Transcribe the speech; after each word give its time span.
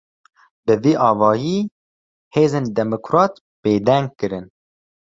Bi 0.65 0.75
vî 0.83 0.93
awayî, 1.09 1.59
hêzên 2.35 2.65
demokrat 2.77 3.33
bêdeng 3.61 4.07
kirin 4.17 4.45